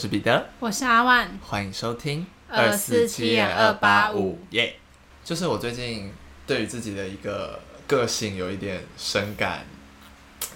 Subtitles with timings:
[0.00, 4.76] 是彼得，我是阿万，欢迎收听二四七点二八五耶。
[5.22, 6.10] 就是我最近
[6.46, 9.66] 对于自己的一个个性有一点深感，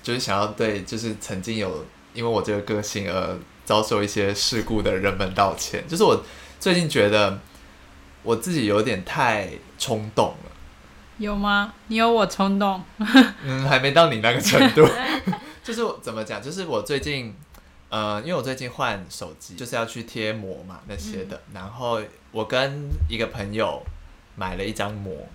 [0.03, 1.85] 就是想要对就是曾经有
[2.15, 5.87] 因为我这个个性而遭受一些事故的人们道歉。
[5.87, 6.25] 就是我
[6.59, 7.39] 最近觉得
[8.23, 10.51] 我自己有点太冲动了，
[11.19, 11.75] 有吗？
[11.89, 12.83] 你有我冲动？
[13.45, 14.89] 嗯，还没到你那个程度。
[15.63, 16.43] 就是我怎么讲？
[16.43, 17.35] 就是我最近，
[17.89, 21.41] 呃，因为我最近换手机，就是要去贴膜嘛那些的。
[21.53, 22.01] 然后
[22.33, 23.81] 我跟一个朋友
[24.35, 25.29] 买了一张膜，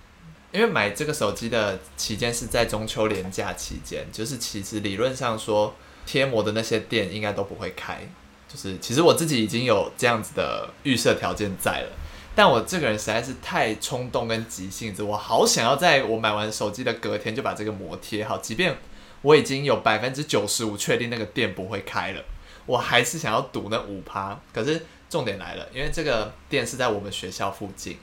[0.51, 5.73] 因为买这个手机的期间是在中秋连假期间，就是其实理论上说
[6.05, 8.01] 贴膜的那些店应该都不会开。
[8.47, 11.89] 就是其实我自己已经有这样子的预设条件在了，
[12.35, 18.75] 但我这个人实在是太冲动跟急性子，我好想要在我买完手机的隔天就把这个膜贴好，即便。
[19.21, 22.23] 我已经有百分之九十五确定那个店不会开了，
[22.69, 24.39] 我还是想要赌那五趴。
[24.53, 27.97] 可是重点来了，因为这个店是在我们学校附近，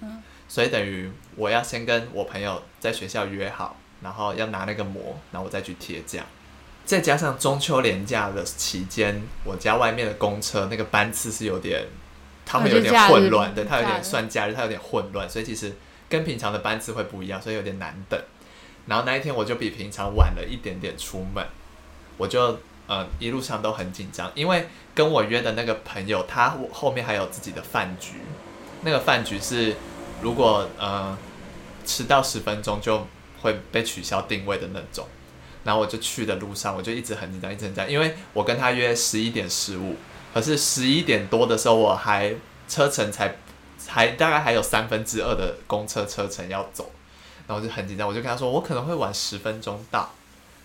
[0.49, 6.27] 所以等于我要先跟我朋友在学校约好，然后要拿那个膜，然后我再去贴这样。
[6.85, 11.85] 再加上中秋连假的期间，我家外面的公车那个班次是有点，
[12.45, 15.73] 他们有点混乱，对，它有点算假日，它有点混乱，所以其实
[16.09, 18.21] 跟平常的班次会不一样，所以有点难等。
[18.87, 21.45] 然后那一天我就比平常晚了一点点出门，
[22.17, 28.15] 我就呃一路上都很紧张，因为跟我约的那个朋友他后面还有自己的饭局，
[28.83, 29.77] 那个饭局是
[30.23, 31.17] 如果呃
[31.85, 33.07] 迟到十分钟就
[33.43, 35.07] 会被取消定位的那种。
[35.65, 39.97] 然后我就去的路上我就一直很紧张，一直很紧张，因为我跟他约十一点十五，
[40.33, 42.35] 可是十一点多的时候我还
[42.69, 43.37] 车程才
[43.89, 46.91] 还大概还有三分之二的公车车程要走。
[47.49, 50.11] 然后就很紧张，我就跟他说，我可能会晚十分钟到，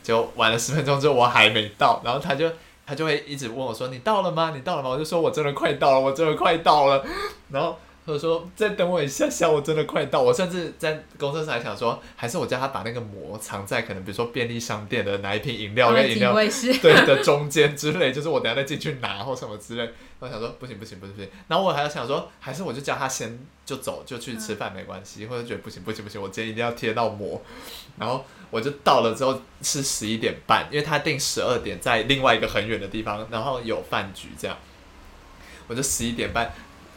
[0.03, 2.49] 就晚了十分钟之后我还没到，然后他就
[2.85, 4.51] 他就会一直问我说，你到了吗？
[4.55, 4.89] 你到了吗？
[4.89, 7.03] 我就说我真的快到了，我真的快到了，
[7.49, 7.77] 然后。
[8.05, 10.21] 或者说再等我一下下，我真的快到。
[10.21, 16.33] 我甚至在公车上还想说，还是我叫他把那个膜藏在可能比如说便利商店的哪一瓶饮料跟饮料
[16.81, 19.87] 对的中间之类，就是我等下再进去拿或什么之类。
[20.19, 21.29] 我想说不行不行不行不行。
[21.47, 27.41] 然后我还要想说，还是我就叫他先就走就去吃饭没关系，或者觉得不行不行不行，我今天一定要贴到膜。
[27.97, 34.57] 然后我就到了之后是十一点半，因为他定十二点在另外一个很远的地方，然后有饭局这样，
[35.67, 36.51] 我就十一点半。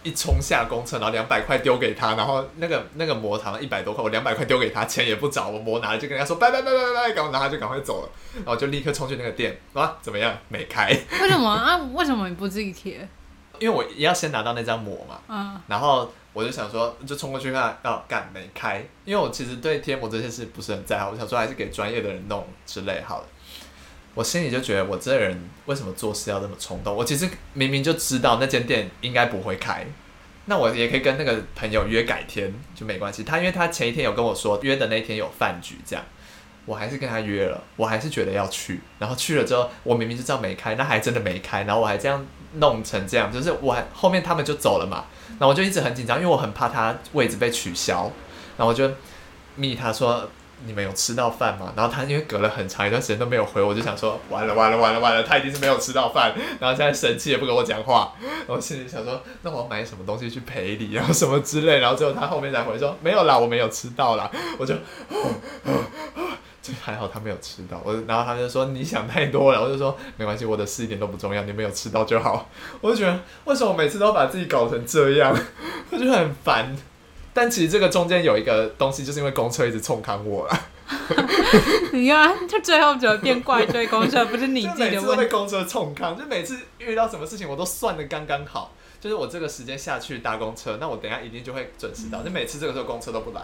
[0.04, 10.36] 一冲下公车，然后两百块丢给他，然后那个那个膜糖一百多块，我两百块丢给他，钱也不找，我膜拿了就跟他说拜拜拜拜拜，赶快拿他就赶快走了，然后就立刻冲去那个店，啊，怎么样？
[10.48, 10.88] 没开？
[11.20, 11.76] 为什么啊？
[11.94, 13.08] 为什么你不自己贴？
[13.58, 18.84] 因为我要先拿到那张膜嘛，嗯，然后我就想说，就冲过去看，要干没开？
[19.04, 23.26] 因为我其实对贴膜这件事不是很在行，我想说还是给专业的人弄之类好了。
[24.14, 26.94] 我心里就觉得，我这人为什么做事要这么冲动？
[26.94, 29.84] 我其实明明就知道那间店应该不会开，
[30.44, 33.24] 那我也可以跟那个朋友约改天就没关系。
[33.24, 36.04] 他因为他前一天有跟我说约的那天有饭局，这样
[36.64, 38.80] 我还是跟他约了，我还是觉得要去。
[39.00, 41.64] 然后去了之后，我明明就知道没开，那还真的没开。
[41.64, 45.06] 然后我还这样弄成这样，就是我还后面他们就走了嘛。
[45.30, 48.12] 然后我就一直很紧张，因为我很怕他位置被取消。
[48.56, 48.88] 然后我就
[49.56, 50.30] 密他说。
[50.66, 51.72] 你们有吃到饭吗？
[51.76, 64.74] 然后他因为隔了很长一段时间都没有回，我就想说完了完了完了完了，他一定是没有吃到饭，然后现在生气也不跟我讲话，然后心里想说那我要买什么东西去赔礼，然后什么之类，然后最后他后面才回说没有啦，我没有吃到啦，我就，
[66.62, 72.48] 就还好他没有吃到，我然后他就说你想太多了，我就说没关系，我的事一点都不重要，你没有吃到就好，
[72.80, 75.36] 我就觉得为什么每次都把自己搞成这样，
[75.90, 76.74] 我就很烦。
[77.34, 80.60] 但其实这个中间有一个东西，就是因为公车一直冲康我了。
[81.92, 85.24] 你看，就最后怎么变怪罪公车，不是你自己的问题。
[85.24, 88.72] 被公车冲康，就每次遇到什么事情，我都算的刚刚好。
[89.00, 92.22] 就是我这个时间下去搭公车，那我等下一定就会准时到。
[92.22, 93.42] 就每次这个时候公车都不来，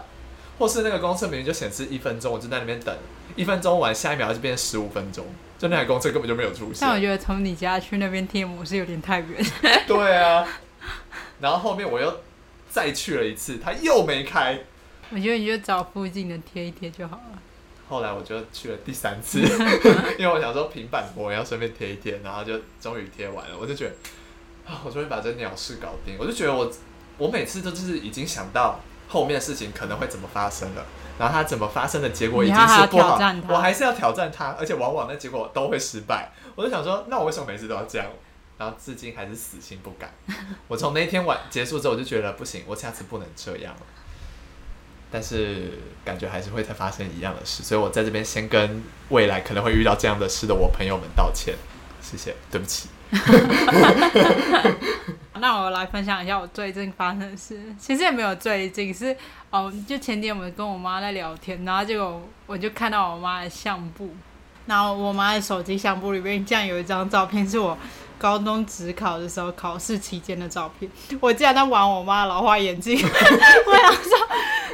[0.57, 2.95] 或是那个公车明明就显示一分钟，我就在那边等，
[3.35, 5.25] 一分钟完，下一秒就变成十五分钟，
[5.59, 6.77] 就那台公车根本就没有出现。
[6.81, 9.45] 但我觉得从你家去那边贴膜是有点太远。
[9.85, 10.47] 对啊，
[11.41, 12.21] 然后后面我又。
[12.71, 14.57] 再去了一次，它又没开。
[15.09, 17.41] 我觉得你就找附近的贴一贴就好了。
[17.89, 19.41] 后来我就去了第三次，
[20.17, 23.57] 因为我想说平板膜要顺便贴一贴，然后就终于贴完了。
[23.59, 23.91] 我就觉得
[24.65, 26.15] 啊，我终于把这鸟事搞定。
[26.17, 26.71] 我就觉得我
[27.17, 28.79] 我每次都就是已经想到
[29.09, 30.85] 后面的事情可能会怎么发生了，
[31.19, 33.19] 然后它怎么发生的结果已经是不好，
[33.49, 36.31] 我还是要挑战它，而且往往那结果都会失败。
[36.55, 38.07] 我就想说，那我为什么每次都要这样？
[38.61, 40.13] 然后至今还是死心不改。
[40.67, 43.81] 我从那天晚结束之后，我就觉得不行，我下次不能这样了。
[45.09, 51.55] 但是感觉还是会再发生一样的事，所以我在这边先跟未来可能会遇到这样的事的我朋友们道歉。
[52.03, 52.87] 谢谢，对不起。
[55.39, 57.59] 那我来分享一下我最近发生的事。
[57.79, 59.17] 其实也没有最近，是
[59.49, 64.13] 哦，就前天我们跟我妈在聊天，然后结果我就看到我妈的相簿，
[64.67, 67.75] 然后我妈的手机相簿里面竟然有一张照片，是我
[68.21, 70.89] 高中职考的时候考试期间的照片。
[71.19, 74.11] 我竟然在玩我妈老花眼镜， 我想说，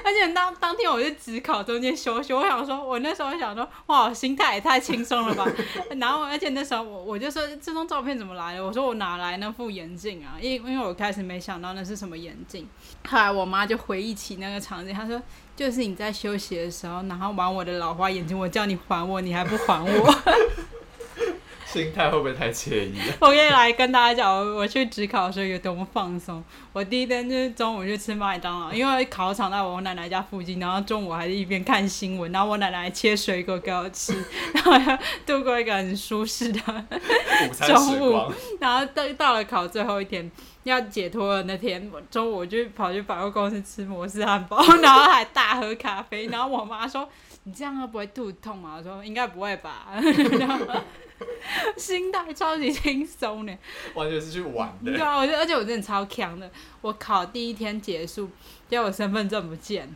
[0.03, 5.49] 而且当当天我是职考中间休息，我想说，我那时候想说，哇，我心态也太轻松了吧。
[5.97, 8.65] 然后，而且那时候我我就说这张照片怎么来的？
[8.65, 10.35] 我说我哪来那副眼镜啊？
[10.41, 12.67] 因因为我开始没想到那是什么眼镜。
[13.07, 15.21] 后来我妈就回忆起那个场景，她说
[15.55, 20.15] 就是你在休息的时候，然后玩我的老花眼镜，我叫你还我，你还不还我。
[21.71, 22.95] 心态会不会太惬意？
[23.19, 26.43] 我可以来跟大家讲，我我去职考的时候有多么放松。
[26.71, 34.13] 我第一天就是中午去吃麦当劳，因为考场在我奶奶家附近，然后中午还是一边看新闻，然后我奶奶切水果给我吃，
[34.53, 36.59] 然后度过一个很舒适的
[37.67, 38.31] 中午。
[38.59, 40.31] 然后到到了考最后一天
[40.69, 46.27] 要解脱的那天，我中午我就跑去百货公司吃摩斯汉堡， 然后还大喝咖啡。
[46.27, 47.07] 然后我妈说
[47.43, 49.87] ：“你这样会不会肚子痛吗？”我说：“应该不会吧。
[51.77, 53.57] ”心态超级轻松呢，
[53.95, 54.91] 完全是去玩的。
[54.91, 56.49] 对啊，而且我真的超强的。
[56.81, 58.29] 我考第一天结束，
[58.69, 59.89] 结果身份证不见。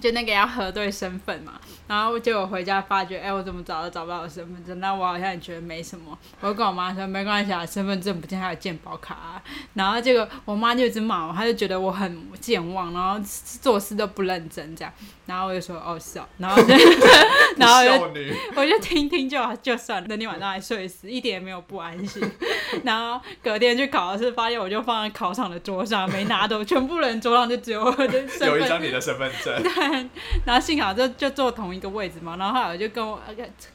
[0.00, 4.80] 就那个要核对身份嘛，然后结果回家发觉，哎，我怎么找都找不到我身份证？
[4.80, 9.14] 那我好像也觉得没什么，我就跟我妈说没关系啊，身份证不见还有健保卡。
[9.14, 9.42] 啊
[9.74, 13.18] 然后结果我妈就一直骂我，她就觉得我很健忘，然后
[13.60, 14.92] 做事都不认真这样。
[15.24, 16.74] 然后我就说哦是哦，然后就
[17.56, 22.22] 然后我就我就听听就就算了，那天晚上还睡死，一点也没有不安心。
[22.84, 29.54] 然后隔天去考试，发现我就放在考场的桌上没拿走，全部人桌上就只有我的身份，有一张你的身份证。
[30.44, 33.20] 然后幸好就就坐同一个位置嘛，然后后来我就跟我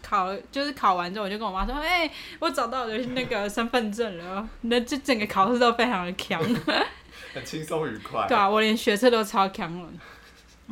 [0.02, 2.10] 考，就是考完之后我就跟我妈说，哎，
[2.40, 6.42] 我找到我的那个身份证了，那这整个考试都非常的强，
[7.34, 8.26] 很轻松愉快。
[8.28, 9.90] 对啊，我连学车都超强了。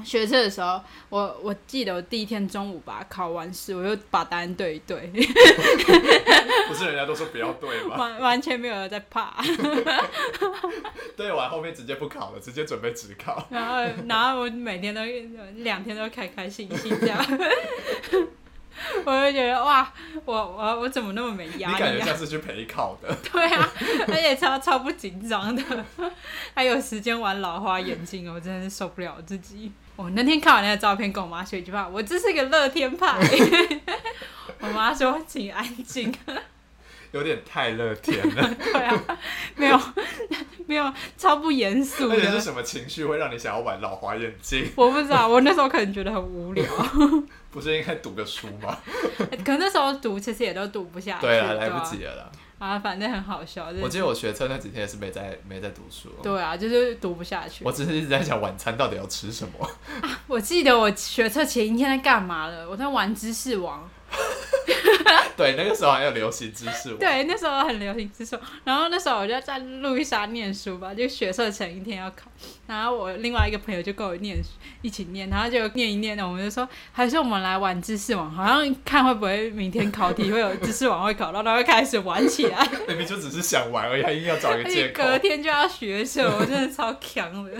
[0.03, 5.09] 学车的时候，我我记得我第一天中午吧，考完试我就把答案对一对。
[6.67, 7.95] 不是人家都说不要对吗？
[7.95, 9.35] 完完全没有人在怕。
[11.15, 13.47] 对完后面直接不考了，直接准备只考。
[13.51, 15.01] 然后然后我每天都
[15.63, 17.17] 两天都开开心心这样。
[19.05, 19.89] 我就觉得哇，
[20.25, 21.73] 我我我怎么那么没压力？
[21.75, 23.15] 你感觉像是去陪考的。
[23.31, 23.71] 对啊，
[24.09, 25.63] 而且超超不紧张的，
[26.53, 29.71] 还有时间玩老花眼镜，我真的是受不了自己。
[29.95, 33.17] 我那天看完那个照片，跟我妈说一句话：“我这是个乐天派。
[34.59, 36.13] ”我妈说：“请安静。”
[37.11, 38.55] 有点太乐天了。
[38.55, 39.03] 对啊，
[39.55, 39.79] 没有
[40.65, 42.09] 没有超不严肃。
[42.09, 44.69] 那是什么情绪会让你想要玩老花眼镜？
[44.75, 46.65] 我不知道，我那时候可能觉得很无聊。
[47.51, 48.77] 不是应该读个书吗？
[49.45, 51.21] 可那时候读其实也都读不下去。
[51.21, 52.29] 对啊，来不及了啦。
[52.57, 53.67] 啊，反正很好笑。
[53.81, 56.09] 我记得我学车那几天也是没在没在读书。
[56.23, 57.63] 对啊，就是读不下去。
[57.65, 59.69] 我只是一直在想晚餐到底要吃什么。
[60.27, 62.69] 我记得我学车前一天在干嘛了？
[62.69, 63.89] 我在玩知识王。
[65.37, 66.95] 对，那个时候还有流行知识。
[66.95, 68.39] 对，那时候很流行知识。
[68.63, 72.31] 然后那时候我就在路易莎念书吧，就学社前一天要考。
[72.67, 74.37] 然后我另外一个朋友就跟我念，
[74.81, 82.67] 一起念，然后就念一念呢，我们就说还是我们来玩知识网，好像看会不会明天考题会有知识网会考到，然后开始玩起来。
[82.87, 85.03] 明明就只是想玩而已，还硬要找一个借口。
[85.03, 87.51] 隔天就要学社，我真的超强的。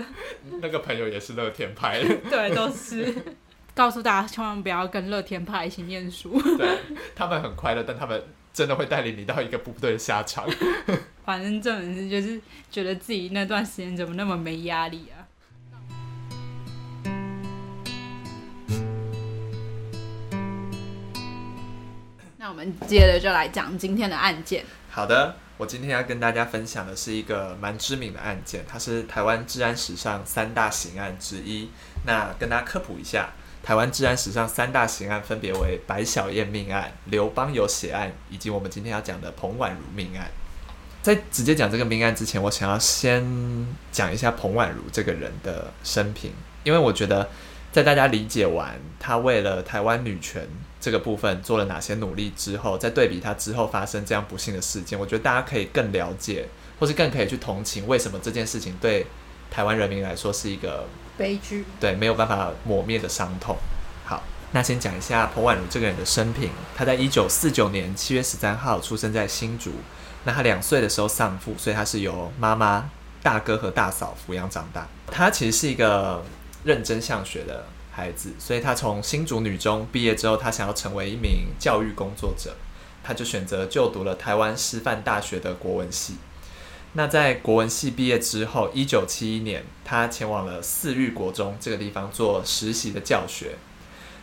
[0.60, 2.02] 那个朋友也是乐天派。
[2.28, 3.14] 对，都是。
[3.76, 6.40] 告诉大家，千万不要跟乐天派一起念书。
[6.56, 6.78] 对，
[7.14, 10.48] 他们很快乐，但他们真的会带领你到一个不对的下场。
[11.26, 12.40] 反正这种事就是
[12.70, 15.28] 觉得自己那段时间怎么那么没压力啊？
[22.38, 24.64] 那我们接着就来讲今天的案件。
[24.90, 31.68] 好的，我今天要跟大家分享的是一个蛮知名的案件，它是台湾治安史上三大刑案之一。
[32.06, 33.28] 那跟大家科普一下。
[33.66, 40.30] 台湾治安史上三大刑案分别为白小燕命案、刘邦有血案，以及我们今天要讲的彭婉如命案。
[41.02, 43.26] 在直接讲这个命案之前，我想要先
[43.90, 46.30] 讲一下彭婉如这个人的生平，
[46.62, 47.28] 因为我觉得
[47.72, 50.46] 在大家理解完他为了台湾女权
[50.80, 56.46] 这个部分做了哪些努力之后，再对比他之后发生这样不幸的事件，我觉得大家可以更了解，
[56.78, 59.04] 或是更可以去同情为什么这件事情对
[59.50, 60.86] 台湾人民来说是一个。
[61.18, 63.56] 悲剧对没有办法抹灭的伤痛。
[64.04, 64.22] 好，
[64.52, 66.50] 那先讲一下彭婉如这个人的生平。
[66.76, 69.72] 她在一九四九年七月十三号出生在新竹。
[70.24, 72.90] 那她两岁的时候丧父，所以她是由妈妈、
[73.22, 74.86] 大哥和大嫂抚养长大。
[75.10, 76.22] 她其实是一个
[76.64, 82.54] 认真向学的孩子，所以她从新竹女中毕业之后，她想要成为一名教育工作者。
[83.02, 86.16] 他就选择就读了台湾师范大学的国文系。
[86.96, 93.56] 那在国文系毕业之后，一九七一年，他前往了四育国中这个地方做实习的教学。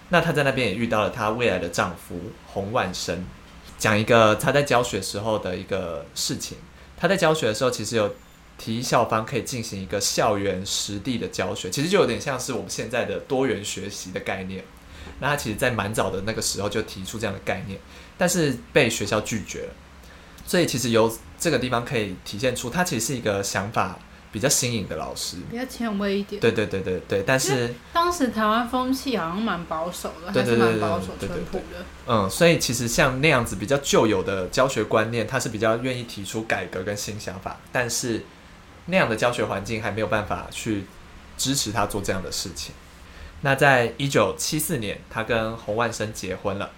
[0.10, 3.24] 那他在那边也遇到了他未来的丈夫洪万生。
[3.78, 6.58] 讲一个他在教学时候的一个事情。
[6.98, 8.16] 他在教学的时候，其实有
[8.58, 14.64] 提议校方可以进行一个校园实地的教学，其实就有点像是我们现在的多元学习的概念。
[15.20, 17.80] 那他其实，在蛮早的那个时候就提出这样的概念，
[18.18, 19.74] 但是被学校拒绝了。
[20.46, 23.98] 所以，其实由这个地方可以体现出，他其实是一个想法
[24.32, 26.40] 比较新颖的老师，比较前卫一点。
[26.42, 31.86] 对对对对对，但是当时台湾风气好像蛮保守的，还是蛮保守淳朴的。
[32.08, 38.24] 嗯，所以其实像那样子比较旧有的教学观念，他是比较愿意提出改革跟新想法，但是
[38.88, 40.86] 那样的教学环境还没有办法去
[41.38, 42.74] 支持他做这样的事情。
[43.42, 46.72] 那在一九七四年，他跟洪万生结婚了。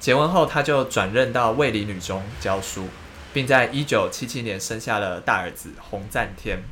[0.00, 2.86] 结婚后，他就转任到卫理女中教书，
[3.32, 6.62] 并在一九七七年生下了大儿子洪赞天。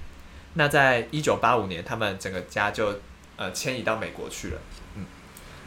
[0.55, 3.01] 那在一九八五年，他们整个家就
[3.37, 4.59] 呃迁移到美国去了。
[4.95, 5.05] 嗯，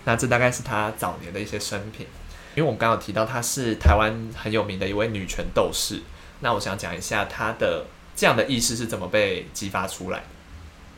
[0.06, 2.08] 那这大概是他早年的一些生平。
[2.56, 6.02] 因为我们刚刚提到他是台湾很有名的一位女权斗士，
[6.40, 10.24] 那我想讲一下他的这样的意识是怎么被激发出来。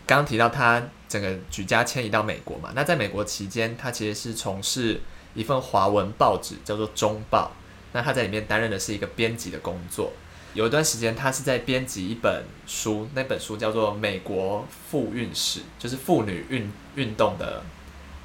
[0.07, 5.01] 刚刚提到他整个举家迁移到美国嘛，那在美国期间，他其实是从事
[5.33, 7.51] 一份华文报纸，叫做《中报》。
[7.93, 10.13] 那他在里面担任的是一个编辑的工作。
[10.53, 17.63] 有一段时间，他是在编辑一本书，那本书叫做《美国妇运史》，就是妇女运运动的，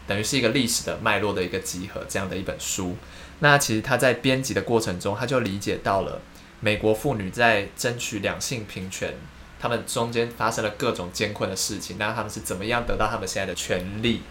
[0.08, 2.96] 等于是一个历史的脉络的一个集合这样的一本书。
[3.38, 6.20] 那其实他在编辑的过程中，他就理解到了
[6.58, 9.14] 美国妇女在争取两性平权。
[9.58, 14.22] 他们中间发生了各种艰困的事情，那他们是怎么样得到他们现在的权利？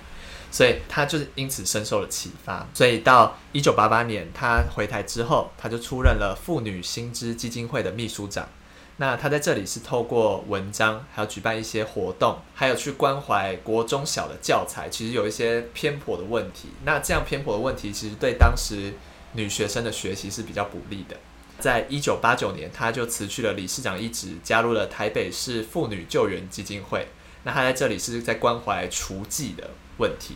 [0.55, 2.65] 所以他就是因此深受了启发。
[2.73, 8.47] 所以到一九八八年他回台之后，他就出任了妇女新知基金会的秘书长。
[8.95, 16.69] 那他在这里是透过文章，还有举办一些活动，还有去关怀国中小的教材，其实有一些偏颇的问题。
[16.85, 18.93] 那这样偏颇的问题，其实对当时
[19.33, 21.17] 女学生的学习是比较不利的。
[21.59, 27.05] 在一九八九年，他就辞去了理事长一职，加入了台北市妇女救援基金会。
[27.45, 30.35] 那他在这里是在关怀厨技的问题。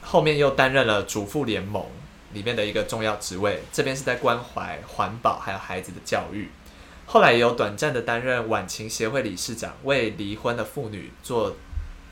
[0.00, 1.86] 后面又担任了主妇联盟
[2.32, 6.48] 里面的一个重要职位，这边是在关怀环保还有孩子的教育。
[7.06, 11.54] 后来也有短暂的担任晚晴协会理事长，为离婚的妇女做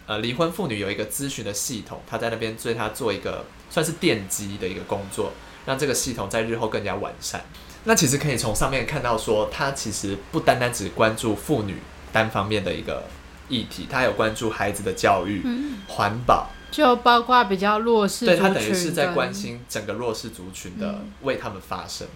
[0.07, 5.33] 呃离婚妇女有一个咨询的系统，他在那边对他做一个算是奠基的一个工作，
[5.65, 7.43] 让这个系统在日后更加完善。
[7.85, 11.77] 那其实可以从上面看到，说他其实不单单只关注妇女
[12.13, 13.05] 单方面的一个
[13.51, 15.45] 议题，他有关注孩子的教育、
[15.89, 22.07] 环保，就包括比较弱势，对他等于是在关心整个弱势族群的，为他们发声。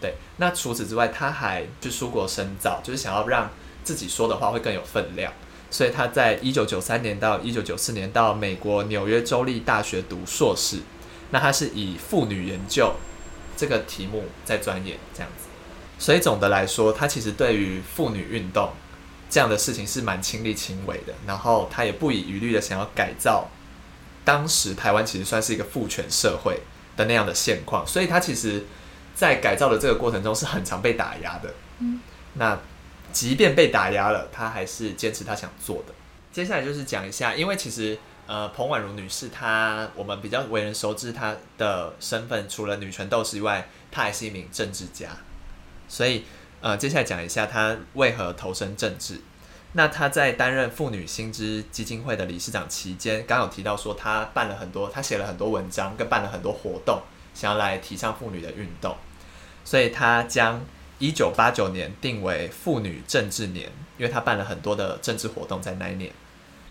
[0.00, 3.50] 对，那除此之外，他还去出国深造，就是想要让
[3.84, 5.32] 自己说的话会更有分量。
[5.70, 10.78] 所以他在一九九三年到一九九四年到美国纽约州立大学读硕士，
[11.30, 12.94] 那他是以妇女研究。
[13.58, 15.46] 这个题目在钻研这样子，
[15.98, 18.70] 所以总的来说，他其实对于妇女运动
[19.28, 21.14] 这样的事情是蛮亲力亲为的。
[21.26, 23.48] 然后他也不遗余力的想要改造
[24.24, 26.60] 当时台湾其实算是一个父权社会
[26.96, 27.86] 的那样的现况。
[27.86, 28.64] 所以他其实，
[29.14, 31.54] 在改造的这个过程中是很常被打压的。
[31.78, 32.00] 嗯，
[32.34, 32.58] 那
[33.12, 35.94] 即便被打压了，他还是坚持他想做的。
[36.32, 37.98] 接下来就是讲一下，因为其实。
[38.28, 45.10] 呃，彭婉如女士，她我们比较为人熟知她的身份，除了女权斗士以外，她还是一名政治家。
[45.86, 46.24] 所以，
[46.60, 49.20] 呃，接下来讲一下他为何投身政治。
[49.72, 57.02] 那他在担任妇女薪资基金会的理事长期间，刚有提到说，他办了很多，他写了很多文章，跟办了很多活动，
[57.34, 58.96] 想要来提倡妇女的运动。
[59.64, 60.64] 所以，他将
[60.98, 66.10] 一九八九年定为妇女政治年，因为他办了很多的政治活动在那一年。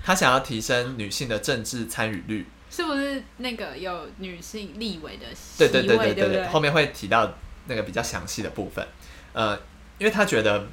[0.04, 5.25] 他想要提升女性的政治参与率，是不是那个有女性立委的
[5.58, 7.34] 对对对对对对，后面会提到
[7.68, 8.88] 那个比较详细的部分。
[9.34, 9.60] 呃，
[9.97, 10.67] 因为他觉得，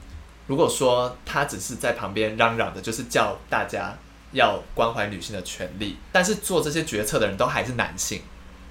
[0.47, 3.97] 如果说他只是在旁边嚷嚷的，就是叫大家
[4.33, 8.23] 要关怀女性的权利，但是做这些决策的人都还是男性，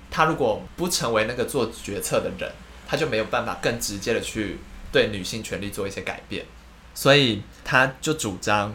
[0.09, 2.51] 他如果不成为那个做决策的人，
[2.87, 4.57] 他就没有办法更直接的去
[4.91, 6.45] 对女性权利做一些改变，
[6.93, 8.73] 所以他就主张。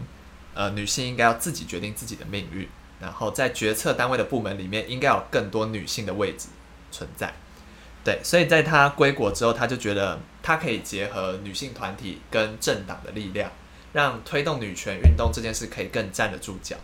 [0.59, 2.67] 呃，女性应该要自己决定自己的命运，
[2.99, 6.49] 然后在决策单位的部门里面，应该有更多女性的位置
[6.91, 7.31] 存在。
[8.03, 13.51] 对，所以在他归国之后，他就觉得她可以结合女性团体跟政党的力量，
[13.93, 16.77] 让推动女权运动这件事可以更站得住脚。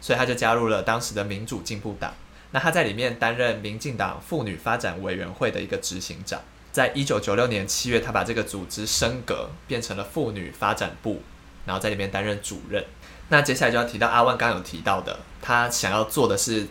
[0.00, 2.14] 所以她就加入了当时的民主进步党。
[2.52, 6.40] 那她在里面担任民进党妇女发展委员会的一个执行长。
[6.72, 11.20] 在一九九六年七月，他把这个组织升格，变成了妇女发展部，
[11.66, 12.82] 然后在里面担任主任。
[13.28, 16.66] 那接下来就要提到阿万刚刚有提到的，他想要做的是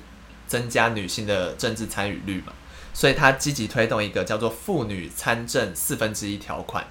[0.47, 2.51] 增加女性的政治参与率嘛，
[2.93, 6.85] 所以他积极推动一个叫做妇女参政四分之一条款。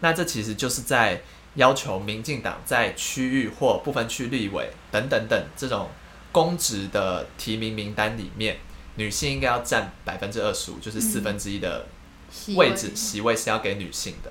[0.00, 1.22] 那这其实就是在
[1.54, 5.90] 要求民进党在区域或部分区立委等等等这种
[6.30, 8.58] 公职的提名名单里面，
[8.96, 11.86] 女性应该要占百分之二十五，就是四分之一的。
[12.56, 14.30] 位置席位是要给女性的。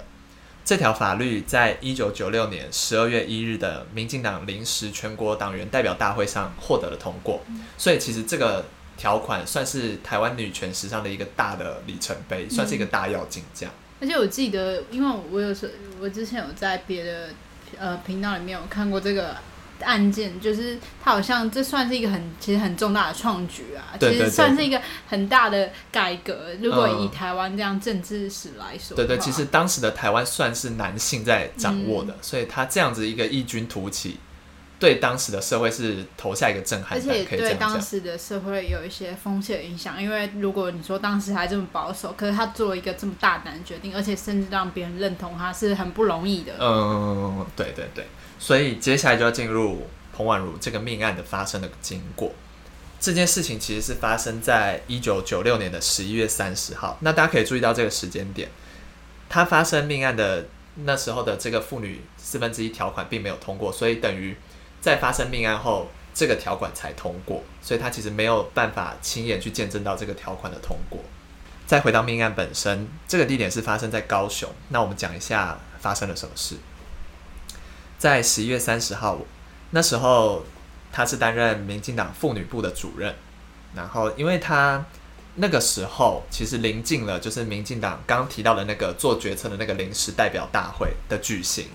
[0.64, 7.42] 这条法律在一九九六年十二月一日的民进党临时全国党员代表大会上获得了通过，
[7.76, 8.64] 所以其实这个
[8.98, 13.74] 条款算是台湾女权史上的一个大的里程碑，算是一个大要进这样。
[14.02, 17.30] 而且我记得，因为我有时我之前有在别的
[17.78, 19.38] 呃频道里面有看过这个。
[19.82, 26.50] 案件就是它好像这算是一个很其实很重大的创举啊，其实算是一个很大的改革。
[26.60, 34.18] 如果以台湾这样政治史来说，对对，其实当时的台湾算是男性在掌握的，所以他这样子一个异军突起，
[34.80, 40.02] 对当时的社会是投下一个震撼，而且对当时的社会有一些风险影响。
[40.02, 46.54] 因为如果你说当时还这么保守，可是他做一个这么大胆的决定，而且甚至让别人认同他是很不容易的。
[46.60, 48.06] 嗯，对对对。
[48.38, 52.32] 所以接下来就要进入彭婉如这个命案的发生的经过。
[53.00, 56.98] 这件事情其实是发生在一九九六年的十一月三十号。
[57.02, 58.50] 那大家可以注意到这个时间点，
[59.28, 60.46] 他发生命案的
[60.84, 64.36] 那时候的这个妇女四分之一条款并没有通过，所以等于
[64.82, 67.44] 在发生命案后，这个条款才通过。
[67.62, 71.00] 所以他其实没有办法亲眼去见证到这个条款的通过。
[71.66, 74.50] 再回到命案本身，这个地点是发生在高雄。
[74.70, 76.56] 那我们讲一下发生了什么事。
[77.98, 79.20] 在十一月三十号，
[79.72, 80.46] 那时候
[80.94, 83.14] 他是担任民进党妇女部的主任，
[83.76, 84.86] 然后因为他
[85.36, 91.66] 那个时候其实临近了，就是民进党刚提到的那个做决策的那个临时代表大会的举行，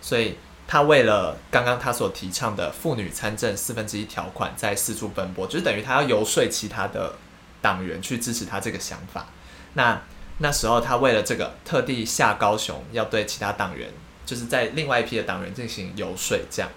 [0.00, 0.36] 所以
[0.68, 7.14] 他为了刚刚他所提倡的妇女参政四分之一条款，在四处奔波，就是等于他要游说其他的
[7.60, 9.26] 党员去支持他这个想法。
[9.72, 10.00] 那
[10.38, 13.88] 那时候他为了这个，特地下高雄，要对其他党员。
[14.26, 16.70] 就是在另外一批的党员进行游说，这样。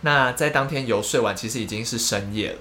[0.00, 2.58] 那在当天游说完，其实已经是深夜了，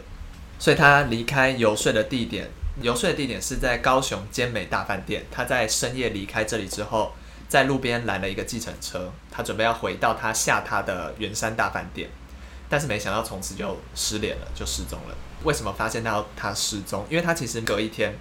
[0.59, 2.47] 所以他离开游说的地点，
[2.79, 5.25] 游说的地点是在高雄坚美大饭店。
[5.31, 7.13] 他在深夜离开这里之后，
[7.49, 12.09] 在路边拦了一个计程车，他准备要回到他下榻的圆山大饭店，
[12.69, 15.15] 但是没想到从此就失联了，就失踪了。
[15.43, 17.05] 为什么发现到他失踪？
[17.09, 18.17] 因为他其实隔一天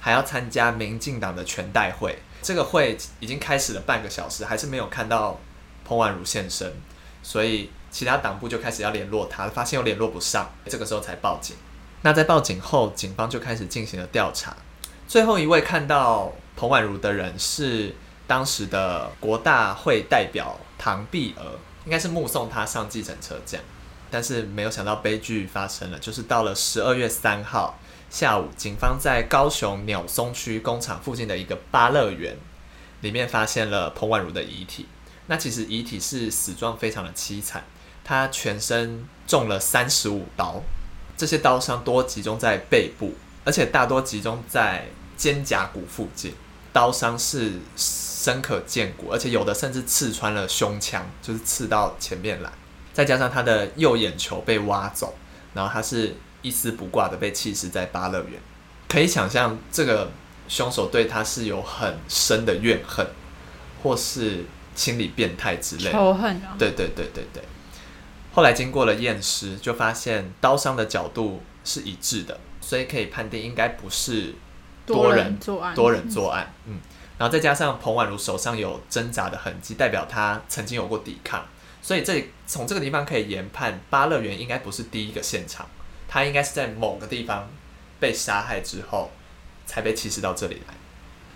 [0.00, 5.40] 还要参加民进党的全代会，这个会已经开始了半个小时，还是没有看到。
[5.84, 6.72] 彭婉如现身，
[7.24, 11.56] 所以其他党部就开始要联络他，发现又联络不上，这个时候才报警。
[12.02, 14.56] 那在报警后，警方就开始进行了调查。
[15.08, 23.66] 最后一位看到彭婉如的人是当时的国大会代表唐碧娥，应该是目送他上计程车这样。
[24.10, 27.78] 但是没有想到悲剧发生了，就是到了十二月三号
[28.10, 32.36] 下午，警方在高雄鸟松区工厂附近的一个巴乐园
[33.00, 34.86] 里面发现了彭婉如的遗体。
[35.28, 37.64] 那其实遗体是死状非常的凄惨，
[38.04, 40.62] 他全身中了三十五刀，
[41.16, 43.14] 这些刀伤多集中在背部，
[43.46, 46.34] 而且大多集中在肩胛骨附近，
[46.70, 47.52] 刀伤是
[48.22, 52.52] 深可见骨，而且有的甚至刺穿了胸腔，就是刺到前面来，
[52.92, 55.14] 再加上他的右眼球被挖走，
[55.54, 58.40] 然后他是一丝不挂的被弃尸在巴乐园，
[58.88, 60.10] 可以想象这个
[60.46, 63.06] 凶手对他是有很深的怨恨，
[63.82, 64.44] 或是。
[64.74, 66.56] 心理变态之类，仇恨啊！
[66.58, 67.42] 对对对对对。
[68.32, 74.34] 后来经过了验尸，就发现刀伤的角度是一致的，所以可以判定应该不是
[74.86, 75.74] 多人作案。
[75.74, 76.80] 多人作案，嗯。
[77.22, 81.46] 然后再加上彭婉如手上有挣扎的痕迹，代表她曾经有过抵抗，
[81.80, 85.68] 所以这从这个地方可以研判，巴乐园应该不是第一个现场，
[86.08, 87.48] 他应该是在某个地方
[88.00, 89.12] 被杀害之后，
[89.66, 90.74] 才被弃尸到这里来。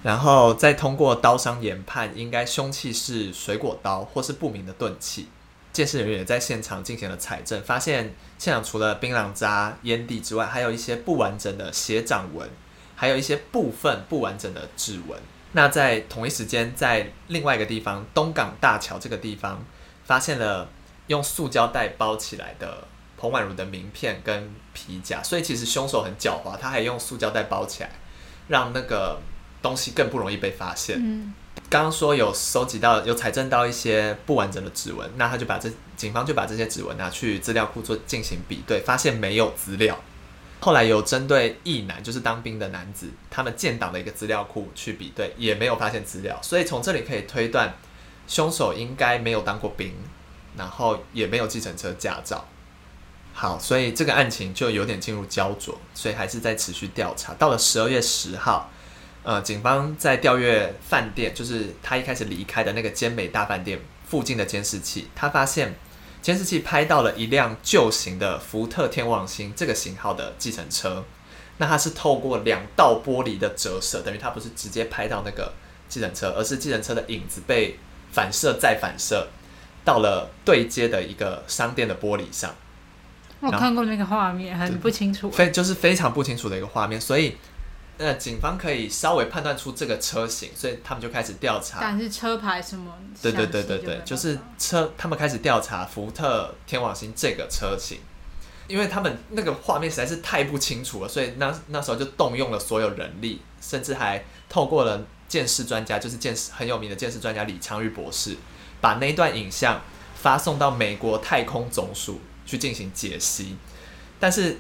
[0.03, 5.29] 然后再通过刀伤研判，应该凶器是水果刀或是不明的钝器。
[5.72, 12.51] 鉴识人员也在现场进行了采证，发现现场除了槟榔渣、烟蒂之外，还有一些不完整的血掌纹，
[12.96, 15.16] 还有一些部分不完整的指纹。
[15.57, 19.64] 那在同一时间，在另外一个地方，东港大桥这个地方，
[20.05, 20.69] 发现了
[21.09, 25.23] 用塑胶袋包起来的彭婉如的名片跟皮夹。
[25.23, 27.90] 所以其实凶手很狡猾，他还用塑胶袋包起来，
[28.49, 29.19] 让那个。
[29.62, 30.97] 东西更不容易被发现。
[31.01, 31.35] 嗯，
[31.69, 39.99] 刚刚说有收集到、有采证到一些不完整的指纹，那他就把这警方就把这些指纹拿去资料库做进行比对，发现没有资料，
[40.59, 47.77] 后来有针对役男，就是当兵的男子，他们建档的一个资料库去比对，也没有发现资料，所以从这里可以推断，
[48.27, 49.92] 凶手应该没有当过兵，
[50.57, 52.49] 然后也没有计程车驾照。
[53.33, 57.35] 好，所以这个案情就有点进入焦灼，所以还是在持续调查。
[57.35, 58.71] 到了十二月十号，
[59.23, 65.75] 呃，警方在调阅饭店，就是他一开始离开的那个坚美大饭店附近的监视器，他发现
[66.27, 71.05] 监视器拍到了一辆旧型的福特天王星这个型号的计程车。
[71.59, 75.53] 那它是透过两道玻璃的折射，等于它不是直接拍到那个
[75.89, 77.79] 计程车，而是计程车的影子被
[78.11, 79.29] 反射再反射
[79.85, 82.53] 到了对接的一个商店的玻璃上。
[83.39, 87.37] 我看过那个画面，很不清楚，非就是非常不清楚的一个画面，所以
[87.98, 91.78] 呃，警方可以稍微判断出这个车型，所以他们就开始调查。
[91.80, 92.92] 但是车牌什么？
[93.22, 97.98] 对对对对对，就是车，他们开始调查福特天王星这个车型，
[98.68, 108.37] 因为他们那个画面实在是太不清楚了，所以那那时候就动用了所有人力，甚至还透过了鉴识专家，就是鉴识很有名的鉴识专家李昌钰博士，
[108.80, 109.80] 把那段影像
[110.14, 112.20] 发送到美国太空总署。
[112.48, 113.56] 去进行解析，
[114.20, 114.56] 但是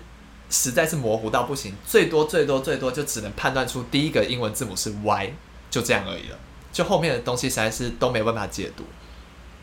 [0.50, 5.32] 实在是模糊到不行，最多最多最多就只能判断出第一个英文字母是 Y，
[5.70, 6.38] 就这样而已了。
[6.72, 8.84] 就后面的东西实在是都没办法解读，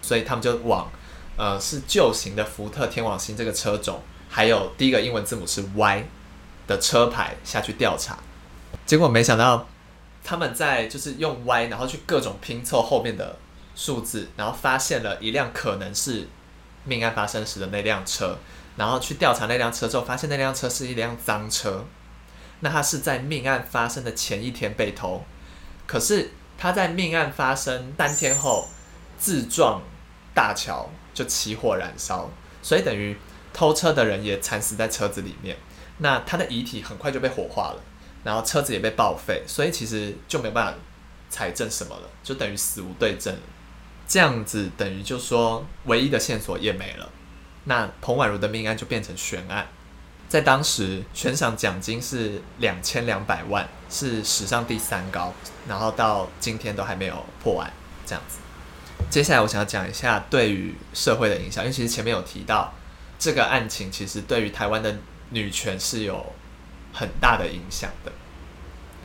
[0.02, 0.92] 所以他们就往
[1.38, 6.06] 呃是旧型的福特天王星这个车种，还有第一个英文字母是 Y
[6.68, 8.18] 的车牌下去调查。
[8.86, 9.68] 结果没想到
[10.24, 13.38] 他们在就是用 Y，然后去各种拼凑后面的
[13.76, 16.28] 数字，然后发现了一辆可能是。
[16.86, 18.38] 命案发生时的那辆车，
[18.76, 21.86] 然后去调查那辆车之后，发现那辆车是一辆赃车。
[22.62, 25.24] 那他是在命案发生的前一天被偷，
[25.86, 28.70] 可是他在命案发生三天后
[29.18, 29.82] 自撞
[30.34, 32.30] 大桥就起火燃烧，
[32.62, 33.18] 所以等于
[33.52, 35.58] 偷车的人也惨死在车子里面。
[35.98, 37.82] 那他的遗体很快就被火化了，
[38.24, 40.80] 然后车子也被报废，所以其实就没办法
[41.30, 43.36] 采证什么了，就等于死无对证。
[44.08, 47.10] 这样子等于就说唯一的线索也没了，
[47.66, 49.68] 那彭婉如的命案就变成悬案。
[50.28, 55.34] 在当时悬赏奖金是两千两百万，是史上第三高，
[55.68, 57.72] 然后到今天都还没有破案。
[58.06, 58.40] 这样子，
[59.10, 62.74] 接下来我想要讲一下对于社会的影响，因为其实前面有提到
[63.20, 64.96] 这个案情，其实对于台湾的
[65.30, 66.34] 女权是有
[66.92, 68.12] 很大的影响的。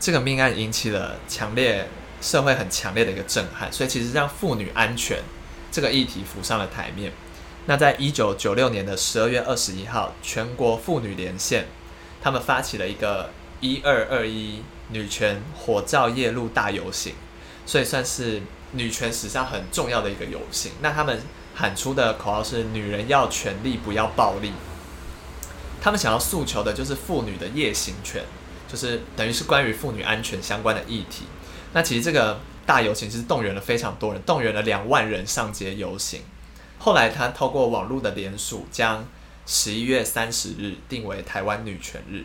[0.01, 1.88] 这个命案引起了强烈。
[2.21, 5.23] 社会很强烈的一个震撼，所以其实让妇女安全
[5.71, 7.12] 这个议题浮上了台面。
[7.68, 11.66] 那在一九九六年的十二月二十一号，全国妇女连线
[12.18, 13.28] 他们发起了一个
[13.61, 17.12] 一二二一女权火照夜路大游行，
[17.66, 18.40] 所以算是
[18.72, 20.72] 女权史上很重要的一个游行。
[20.81, 21.20] 那他们
[21.54, 24.52] 喊出的口号是“女人要权利，不要暴力”。
[25.78, 28.22] 他们想要诉求的就是妇女的夜行权，
[28.66, 31.26] 就是等于是关于妇女安全相关的议题。
[31.74, 36.22] 那其实这个大游行其实动员了非常多人，动员了两万人上街游行。
[36.79, 39.07] 后来他透过网络的联署，将
[39.47, 42.25] 十一月三十日定为台湾女权日。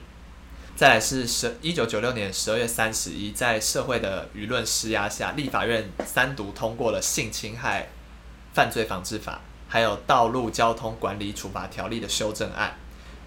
[0.75, 7.89] 再来是十一九九六年十二月三十一，在社会的舆论施压下，立法院三读通过了性侵害
[8.53, 12.75] 犯罪防治法，还有道路交通管理处罚条例的修正案。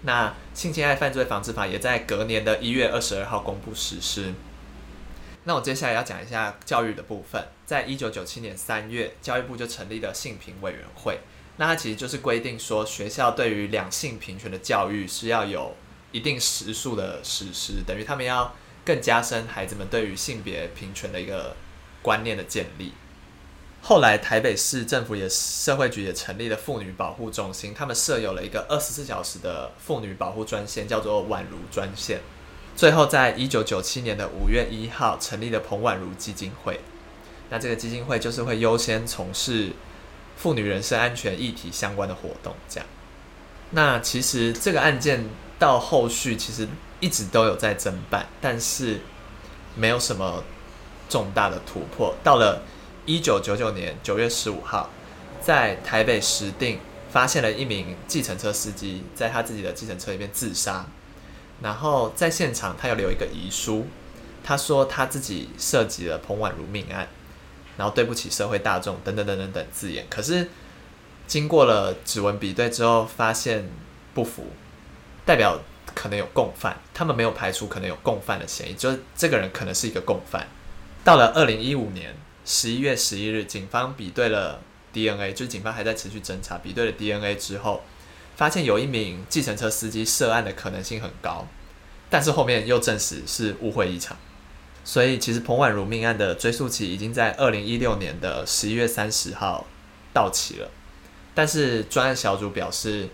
[0.01, 4.33] 那性侵害犯罪防治法也在隔年的一月二十二号公布实施。
[5.45, 7.47] 那我接下来要讲一下教育的部分。
[7.67, 11.19] 在一九九七年三月，教育部就成立了性平委员会。
[11.57, 15.75] 那它其实就是规定说，学校对于两性平权的教育是要有
[16.13, 21.57] 一定时数的实施，等于他们要更加深孩子们对于性别平权的一个
[22.01, 22.93] 观念的建立。
[23.81, 32.21] 后来台北市政府也社会局也成立了妇女保护中心，他们设有了一个二十四小时的妇女保护专线，叫做宛如专线。
[32.77, 36.79] 最后，在一九九七年的五月一号，成立了彭婉如基金会。
[37.49, 39.71] 那这个基金会就是会优先从事
[40.35, 42.53] 妇女人身安全议题相关的活动。
[42.69, 42.87] 这样，
[43.71, 46.67] 那其实这个案件到后续其实
[46.99, 48.99] 一直都有在侦办，但是
[49.75, 50.43] 没有什么
[51.09, 52.15] 重大的突破。
[52.23, 52.63] 到了
[53.05, 54.89] 一九九九年九月十五号，
[55.41, 56.79] 在台北石定
[57.09, 60.85] 发现了一名计程车司机在他自己的计程车里面自杀。
[61.61, 63.87] 然后在现场，他有留一个遗书，
[64.43, 67.07] 他说他自己涉及了彭婉如命案，
[67.77, 70.05] 然后对不起社会大众等等等等等字眼。
[70.09, 70.49] 可是
[71.27, 73.69] 经过了指纹比对之后，发现
[74.13, 74.47] 不符，
[75.25, 75.59] 代表
[75.93, 80.47] 可能有共犯，他们没有排除可能有共犯的嫌疑，就是这个人可能是一个共犯。
[81.03, 84.59] 到了二零一五年十一月十一日，警方比对了
[84.91, 87.81] DNA，就是警方还在持续侦查，比对了 DNA 之后。
[88.35, 91.47] 发现有一名计程车司机涉案的可能性很高，
[92.07, 94.15] 但是后面又证实是误会一场，
[94.87, 99.67] 所以其实彭婉如命案的追诉期已经在二零一六年的十一月三十号
[100.13, 100.71] 到期了，
[101.35, 103.09] 但是专案小组表示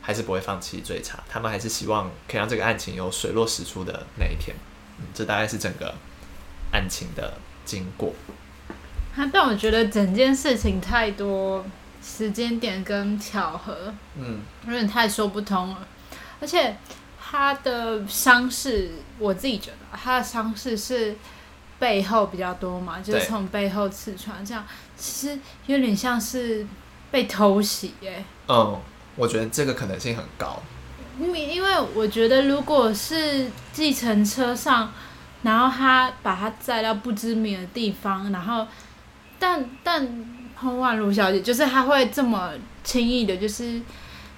[0.00, 4.56] 还是不会放弃追查，他们还是希望可以让这个案情有水落石出的那一天。
[5.00, 5.94] 嗯，这大概是整个
[6.72, 7.34] 案情的
[7.66, 8.14] 经过。
[9.14, 11.62] 他但我觉得整件事情太多
[12.02, 15.86] 时间点跟巧合，嗯，有点太说不通了。
[16.40, 16.74] 而且
[17.32, 21.16] 他的伤势，我自己觉得他的伤势是
[21.78, 24.62] 背后比较多嘛，就是对从背后刺穿，这样。
[24.98, 26.66] 其实有点像是
[27.10, 28.78] 被偷袭耶、嗯，
[29.16, 30.60] 我觉得这个可能性很高。
[31.18, 34.92] 因为因为我觉得，如果是计程车上，
[35.42, 38.66] 然后他把他载到不知名的地方，然后
[39.38, 40.06] 但但
[40.54, 42.52] 彭婉如小姐就是她会这么
[42.84, 43.80] 轻易的，就是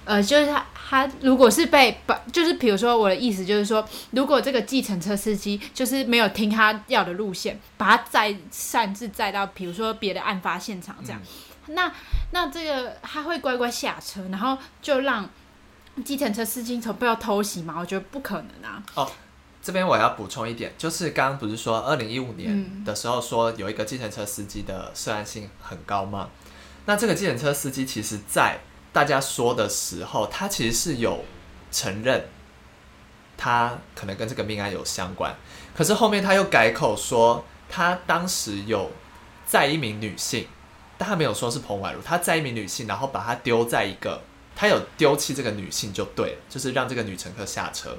[0.05, 11.21] 呃，就是他他如果是被把，就是比如说我的意思就是说，如果这个计程车司机就是没有听他要的路线，把他载擅自载到比如说别的案发现场这样，
[11.67, 11.91] 那
[12.31, 15.29] 那这个他会乖乖下车，然后就让。
[16.03, 17.75] 计程车司机从背后偷袭嘛？
[17.79, 18.83] 我觉得不可能啊。
[18.95, 19.09] 哦
[19.63, 26.27] 这边我要补充一点，就是刚刚不是说二零一五年嗯的时候说有一个计程车司机的涉案性很高吗？
[26.85, 28.59] 那这个计程车司机其实在
[28.95, 31.25] 大家说的时候，他其实是有
[31.69, 32.29] 承认
[33.35, 35.35] 他可能跟这个命案有相关，
[35.75, 38.89] 可是后面他又改口说他当时有
[39.45, 40.47] 载一名女性，
[40.97, 44.21] 但他没有说是彭婉如，他载一名女性，然后把她丢在一个，
[44.55, 47.97] 他有丢弃这个女性就对了，就是让这个女乘客下车。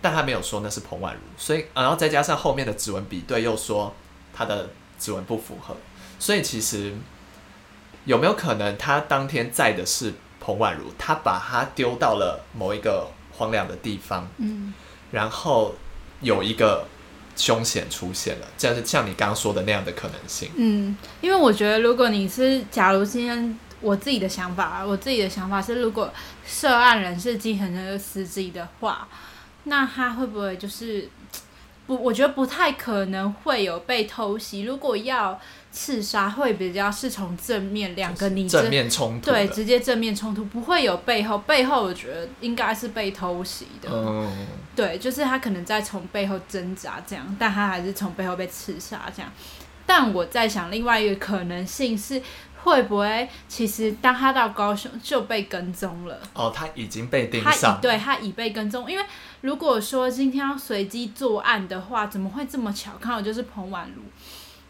[0.00, 3.94] 但他没有说那是彭婉如，所以然后再加上后面的指纹比对又说
[4.32, 5.76] 他的指纹不符合，
[6.18, 6.94] 所以其实
[8.08, 14.72] 有没有可能他当天载的是彭婉如，他把他丢到了某一个荒凉的地方，嗯，
[15.10, 15.74] 然后
[16.22, 16.86] 有一个
[17.36, 20.48] 凶险出现了，这是像你刚刚说的那样的可能性。
[20.56, 26.10] 嗯，因为我觉得，如果你是，假如今天我自己的想法啊，我自己的想法是，如果
[26.46, 29.06] 涉案人是计程车司机的话，
[29.64, 31.10] 那他会不会就是
[31.86, 31.94] 不？
[32.02, 34.62] 我觉得不太可能会有被偷袭。
[34.62, 35.38] 如果要
[35.70, 41.38] 刺杀，会比较是从正面两个你正真面冲突，对直接正面冲突，不会有背后。
[41.38, 43.88] 背后我觉得应该是被偷袭的。
[43.92, 49.30] 嗯，对，就是他可能在从背后挣扎这样，但他还是从背后被刺杀这样。
[49.86, 52.20] 但我在想，另外一个可能性是，
[52.62, 56.20] 会不会其实当他到高雄就被跟踪了？
[56.34, 59.04] 哦，他已经被盯他上已，对他已被跟踪，因为
[59.40, 62.92] 如果说今天要随机作案的话，怎么会这么巧？
[63.00, 64.02] 刚好就是彭婉如，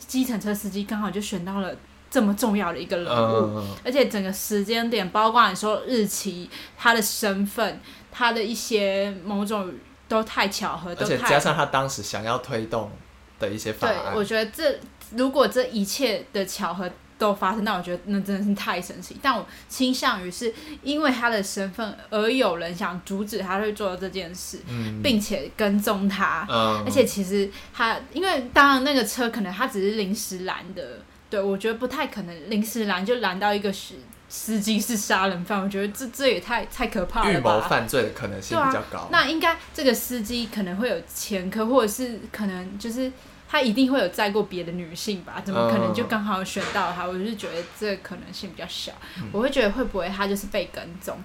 [0.09, 1.73] 计程车司机刚好就选到了
[2.11, 3.59] 这么重要的一个人物。
[3.59, 9.73] 嗯，而且整个时间点，包括你说日期、他的身份、他的一些某种
[10.09, 12.91] 都太巧合，而且加上他当时想要推动
[13.39, 14.81] 的一些法对，我觉得这
[15.15, 19.17] 如果这一切的巧合都发生，但我觉得那真的是太神奇。
[19.21, 26.47] 但我倾向于是因为他的身份而有人想阻止他去做这件事，嗯，并且跟踪他。
[26.49, 33.97] 嗯，而且其实他，因为当然那个车可能他只是临时拦的，对我觉得不太可能临时拦就拦到一个司
[34.29, 37.67] 司机是杀人犯，我觉得这这也太太可怕了预谋吧。
[37.67, 39.09] 犯罪的可能性比较高。
[39.11, 43.11] 那应该这个司机可能会有前科，或者是可能就是
[43.49, 45.43] 他一定会有载过别的女性吧？
[45.45, 47.07] 怎么可能就刚好选到他？
[47.07, 48.93] 我就是觉得这个可能性比较小。
[49.33, 51.17] 我会觉得会不会他就是被跟踪？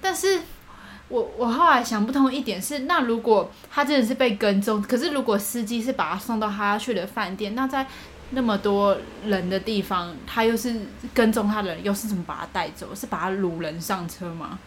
[0.00, 0.40] 但是
[1.08, 7.86] 我我后来想不通一点是，那如果他真的是被跟踪，可是如果司机是把他送到他要去的饭店，那在
[8.30, 10.74] 那么多人的地方，他又是
[11.12, 12.94] 跟踪他的人，又是怎么把他带走？
[12.94, 14.58] 是把他掳人上车吗？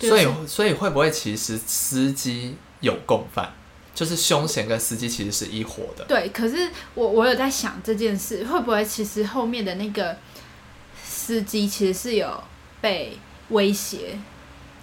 [0.00, 3.52] 所以所以会不会其实司机有共犯，
[3.94, 6.04] 就是凶险跟司机其实是一伙的？
[6.06, 10.16] 对，可是我我有在想这件事，会不会其实后面的那个
[11.04, 12.42] 司机其实是有
[12.80, 13.18] 被
[13.50, 14.18] 威胁，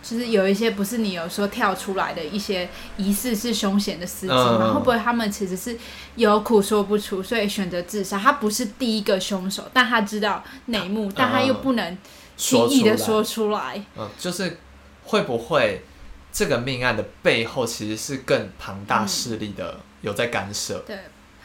[0.04, 4.74] 就是有一些不是你有说跳出来的一些疑似是凶险的司机嗯嘛？
[4.74, 5.78] 会不会他们其实是
[6.16, 8.20] 有苦说不出，所以选择自杀？
[8.20, 11.98] 他不是第一个凶手，但他知道内幕，但他又不能
[12.36, 13.84] 轻易的说出来。
[13.98, 14.60] 嗯，就是
[15.06, 15.84] 会不会
[16.32, 20.78] 这个命案的背后其实是更庞大势力的、有在干涉？
[20.80, 20.98] 对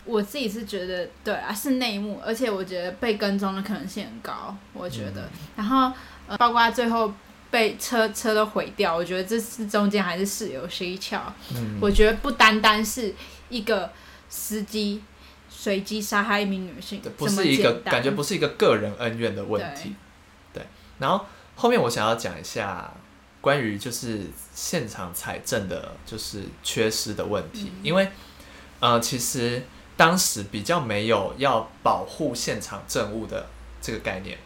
[0.05, 5.31] 我自己是觉得，对啊，是内幕，而且我觉得被跟踪的可能性很高，我觉得。
[5.57, 5.93] 然后、
[6.27, 7.13] 呃、包括最后
[7.51, 11.33] 被车车都毁掉，我觉得这是中间还是事有蹊跷。
[11.55, 13.15] 嗯，我觉得不单单是
[13.49, 13.93] 一个
[14.29, 15.01] 司机
[15.49, 19.95] 随机杀害一名女性对，不是一个感觉不是一个个人恩怨的问题。
[20.53, 20.65] 对，
[20.99, 22.93] 然后后面我想要讲一下，
[23.43, 24.21] 关于就是
[24.55, 28.09] 现场采证的，就是缺失的问题，因为
[28.81, 29.63] 呃，其实
[29.97, 33.49] 当时比较没有要保护现场证物的
[33.81, 34.39] 这个概念，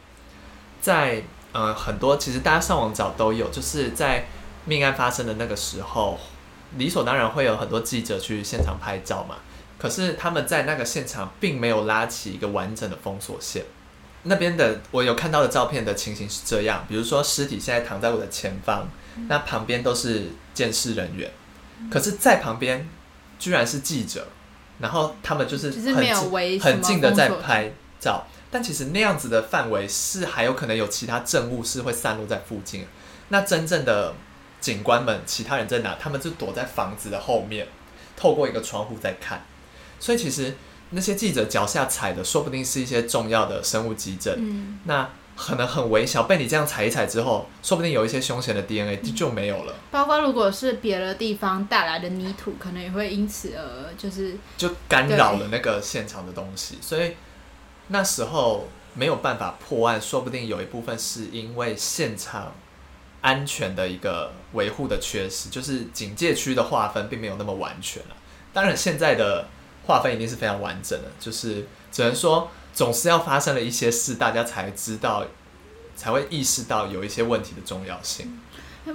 [0.80, 4.26] 在呃很多其实大家上网找都有，就是在
[4.64, 6.18] 命案发生的那个时候，
[6.76, 9.36] 理所当然会有很多记者去现场拍照嘛，
[9.78, 13.62] 可是他们在那个现场并没有拉起一个完整的封锁线。
[14.26, 18.88] 那边的我有看到的照片的情形是这样，比如说尸体现在躺在我的前方，
[19.28, 21.30] 那旁边都是监视人员，
[21.90, 22.88] 可是，在旁边
[23.38, 24.26] 居然是记者，
[24.78, 32.86] 然后他们就是很近很近的在拍照，但其实那样子的范围是还有可能有其他证物是会散落在附近，
[33.28, 34.14] 那真正的
[34.60, 35.96] 警官们，其他人在哪？
[36.00, 37.66] 他们就躲在房子的后面，
[38.16, 39.44] 透过一个窗户在看，
[40.00, 40.54] 所以其实
[40.96, 44.34] 那些记者脚下踩的，说不定是一些重要的生物基证。
[44.36, 56.78] 嗯，那可能很微小，被你这样踩一踩之后，说不定有一些凶险的 DNA 就就没有了，包括如果是别的地方带来的泥土，可能也会因此而就是就干扰了那个现场的东西。
[56.80, 57.12] 所以
[57.88, 62.54] 那时候没有办法破案，说不定有一部分是因为现场
[63.20, 68.16] 安全的一个维护的缺失，就是警戒区的划分并没有那么完全了。
[68.54, 69.46] 当然，现在的
[69.86, 75.24] 划分一定是非常完整的，就是只能说总是要发生了一些事，大家才知道，
[75.96, 78.38] 才会意识到有一些问题的重要性。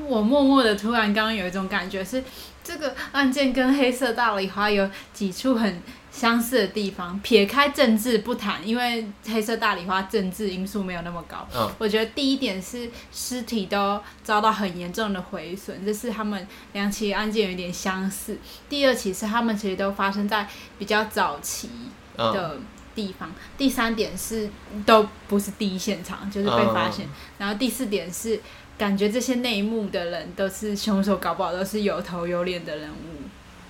[0.07, 2.23] 我默默的突然刚刚有一种感觉是，
[2.63, 7.17] 这个案件跟黑色大礼花有几处很相似的地方。
[7.19, 11.47] 撇开政治不谈，因为黑色大梨花政治因素没有那么高。
[11.55, 18.37] 嗯我觉得第一点是尸体都遭到很严重的毁损，这是他们两起案件有点相似。
[18.69, 20.47] 第二起是他们其实都发生在
[20.77, 21.69] 比较早期
[22.17, 22.57] 嗯，的
[22.93, 23.31] 地方。
[23.57, 24.49] 第三点是
[24.85, 27.07] 都不是第一现场，就是被发现。
[27.37, 28.39] 然后第四点是
[28.77, 33.21] 感觉这些内幕的人都是凶手，搞不好都是有头有脸的人物。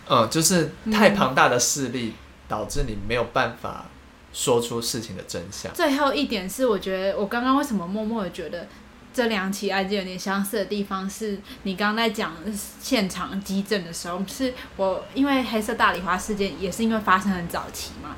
[0.10, 2.14] 嗯，就是太庞大的势力
[2.52, 3.86] 导致你没有办法
[4.34, 5.74] 说出事情的真相。
[5.74, 8.68] 最后一点是，我觉得我刚刚为什么默默的觉得
[9.14, 12.34] 这两起案件有点相似的地方，是你刚刚在讲
[12.82, 18.18] 现场激震的时候，是我因为黑色大礼花事件也是因为发生很早期嘛。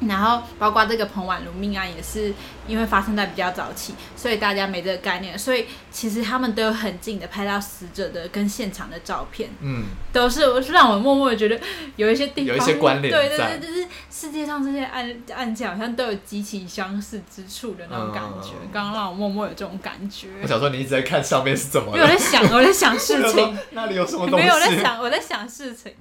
[0.00, 2.32] 然后，包括这个彭婉如命案也是
[2.68, 5.38] 因为发生在比较早期，所以大家没这个概念。
[5.38, 11.58] 所以其实他们都有很近的拍到死者的跟现场的照片，嗯，都是让我默默的觉得
[11.96, 18.50] 有一些地方有一些关联对对在对，就是世界上这些案案件好像都有极其相似之处的那种感觉。
[18.62, 24.44] 嗯刚刚让我默默有这种感觉，我想说你一直在看上面是怎么我，在想，我在想事情，那里有什么东西？
[24.44, 25.94] 没有我在想，我在想事情。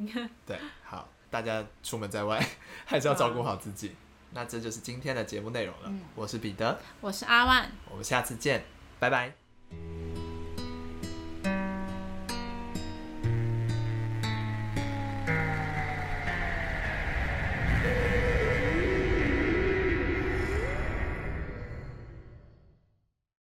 [0.46, 2.44] 对，好，大家出门在外
[2.86, 3.96] 还是要照顾好自己。
[4.32, 5.84] 那这就是今天的节目内容了。
[5.88, 7.72] 嗯我是彼得，我是阿万。
[7.90, 8.64] 我们下次见，
[9.00, 9.45] 拜拜。